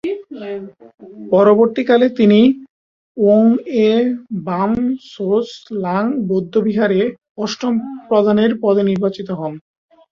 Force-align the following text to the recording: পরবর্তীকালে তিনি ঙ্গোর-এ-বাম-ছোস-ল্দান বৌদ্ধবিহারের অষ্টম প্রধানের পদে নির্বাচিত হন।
পরবর্তীকালে 1.31 2.07
তিনি 2.19 2.39
ঙ্গোর-এ-বাম-ছোস-ল্দান 3.17 4.45
বৌদ্ধবিহারের 6.27 7.07
অষ্টম 7.37 7.73
প্রধানের 8.09 8.51
পদে 8.63 8.83
নির্বাচিত 8.89 9.27
হন। 9.39 9.53